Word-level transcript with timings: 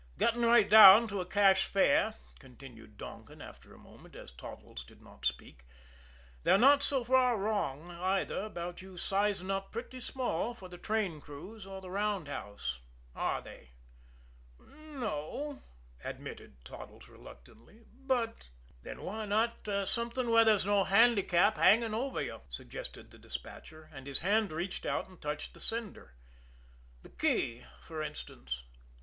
"Getting 0.17 0.41
right 0.41 0.67
down 0.67 1.07
to 1.09 1.21
a 1.21 1.27
cash 1.27 1.67
fare," 1.67 2.15
continued 2.39 2.97
Donkin, 2.97 3.39
after 3.39 3.71
a 3.71 3.77
moment, 3.77 4.15
as 4.15 4.31
Toddles 4.31 4.83
did 4.83 4.99
not 4.99 5.27
speak, 5.27 5.63
"they're 6.41 6.57
not 6.57 6.81
so 6.81 7.03
far 7.03 7.37
wrong, 7.37 7.87
either, 7.91 8.41
about 8.43 8.81
you 8.81 8.97
sizing 8.97 9.51
up 9.51 9.71
pretty 9.71 9.99
small 9.99 10.55
for 10.55 10.67
the 10.69 10.79
train 10.79 11.21
crews 11.21 11.67
or 11.67 11.81
the 11.81 11.91
roundhouse, 11.91 12.79
are 13.13 13.43
they?" 13.43 13.73
"No 14.57 15.07
o," 15.07 15.63
admitted 16.03 16.65
Toddles 16.65 17.07
reluctantly; 17.07 17.83
"but" 17.93 18.47
"Then 18.81 19.03
why 19.03 19.25
not 19.27 19.69
something 19.87 20.31
where 20.31 20.43
there's 20.45 20.65
no 20.65 20.83
handicap 20.83 21.57
hanging 21.57 21.93
over 21.93 22.23
you?" 22.23 22.41
suggested 22.49 23.11
the 23.11 23.19
despatcher 23.19 23.87
and 23.93 24.07
his 24.07 24.21
hand 24.21 24.51
reached 24.51 24.87
out 24.87 25.07
and 25.07 25.21
touched 25.21 25.53
the 25.53 25.61
sender. 25.61 26.15
"The 27.03 27.09
key, 27.09 27.65
for 27.83 28.01
instance?" 28.01 28.63